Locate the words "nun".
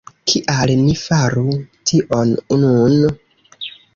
2.63-2.99